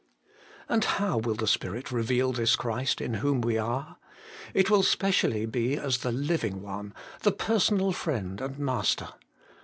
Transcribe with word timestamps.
And 0.67 0.83
how 0.83 1.19
will 1.19 1.35
the 1.35 1.45
Spirit 1.45 1.91
reveal 1.91 2.31
this 2.31 2.55
Christ 2.55 3.01
in 3.01 3.13
whom 3.21 3.39
we 3.39 3.59
are? 3.59 3.97
It 4.51 4.67
will 4.67 4.81
specially 4.81 5.45
be 5.45 5.77
as 5.77 6.03
ihe 6.03 6.11
Living 6.11 6.63
One, 6.63 6.95
the 7.21 7.31
Personal 7.31 7.91
Friend 7.91 8.41
and 8.41 8.57
Master. 8.57 9.09